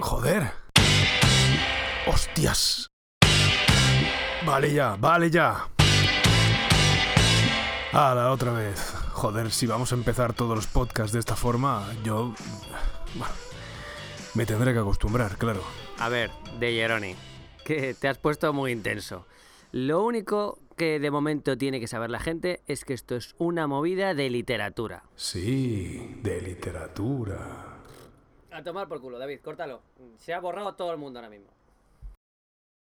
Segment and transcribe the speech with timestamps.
[0.00, 0.50] Joder.
[2.06, 2.88] Hostias.
[4.44, 5.68] Vale ya, vale ya.
[7.92, 8.94] la otra vez.
[9.12, 12.34] Joder, si vamos a empezar todos los podcasts de esta forma, yo...
[13.14, 13.34] Bueno,
[14.34, 15.62] me tendré que acostumbrar, claro.
[15.98, 17.14] A ver, De Jeroni,
[17.64, 19.26] que te has puesto muy intenso.
[19.70, 23.66] Lo único que de momento tiene que saber la gente es que esto es una
[23.66, 25.04] movida de literatura.
[25.14, 27.71] Sí, de literatura.
[28.62, 29.82] Tomar por culo, David, córtalo.
[30.16, 31.48] Se ha borrado todo el mundo ahora mismo.